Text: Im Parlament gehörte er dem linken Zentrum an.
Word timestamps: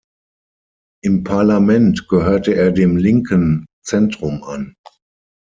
Im 1.03 1.23
Parlament 1.23 2.07
gehörte 2.07 2.55
er 2.55 2.71
dem 2.71 2.97
linken 2.97 3.67
Zentrum 3.85 4.43
an. 4.43 4.73